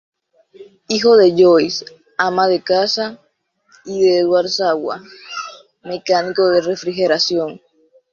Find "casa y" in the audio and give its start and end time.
2.63-4.01